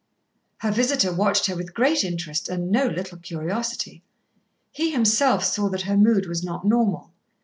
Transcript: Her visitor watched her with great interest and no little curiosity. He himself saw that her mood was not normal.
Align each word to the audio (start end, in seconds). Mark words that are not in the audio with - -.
Her 0.61 0.71
visitor 0.71 1.13
watched 1.13 1.45
her 1.45 1.55
with 1.55 1.75
great 1.75 2.03
interest 2.03 2.49
and 2.49 2.71
no 2.71 2.87
little 2.87 3.19
curiosity. 3.19 4.01
He 4.71 4.89
himself 4.89 5.43
saw 5.45 5.69
that 5.69 5.83
her 5.83 5.95
mood 5.95 6.25
was 6.25 6.43
not 6.43 6.65
normal. 6.65 7.11